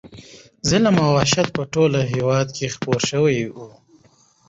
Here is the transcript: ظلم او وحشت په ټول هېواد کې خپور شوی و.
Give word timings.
ظلم 0.69 0.95
او 1.03 1.09
وحشت 1.17 1.47
په 1.55 1.63
ټول 1.73 1.91
هېواد 2.13 2.47
کې 2.57 2.71
خپور 2.75 2.99
شوی 3.09 3.39
و. 3.55 3.57